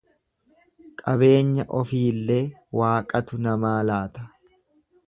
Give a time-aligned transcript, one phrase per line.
[1.01, 2.41] Qabeenya ofiillee
[2.81, 4.27] Waaqatu namaa laata.